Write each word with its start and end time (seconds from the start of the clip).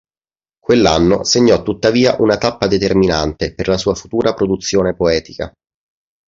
Quell'anno 0.59 1.23
segnò 1.23 1.61
tuttavia 1.61 2.15
una 2.17 2.39
tappa 2.39 2.65
determinante 2.65 3.53
per 3.53 3.67
la 3.67 3.77
sua 3.77 3.93
futura 3.93 4.33
produzione 4.33 4.95
poetica. 4.95 5.51